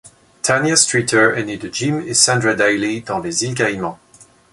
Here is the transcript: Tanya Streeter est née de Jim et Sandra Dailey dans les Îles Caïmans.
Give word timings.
Tanya 0.41 0.75
Streeter 0.75 1.33
est 1.35 1.43
née 1.43 1.57
de 1.57 1.69
Jim 1.71 2.01
et 2.07 2.15
Sandra 2.15 2.55
Dailey 2.55 3.01
dans 3.01 3.19
les 3.19 3.43
Îles 3.43 3.53
Caïmans. 3.53 3.99